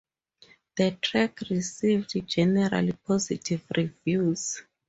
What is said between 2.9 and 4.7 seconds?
positive reviews.